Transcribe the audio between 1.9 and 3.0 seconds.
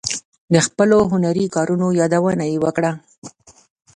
یادونه یې وکړه.